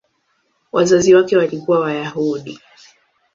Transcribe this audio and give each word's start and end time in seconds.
Wazazi 0.71 1.15
wake 1.15 1.37
walikuwa 1.37 1.79
Wayahudi. 1.79 2.59